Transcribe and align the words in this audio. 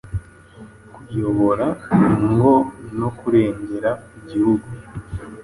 kuyobora 0.93 1.67
ingo 2.23 2.55
no 2.99 3.09
kurengera 3.17 3.91
Igihugu. 4.19 4.67